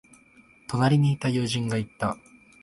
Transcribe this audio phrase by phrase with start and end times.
[0.67, 2.17] 隣にいた友人が言った。